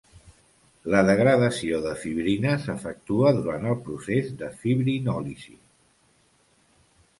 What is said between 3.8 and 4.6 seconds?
procés de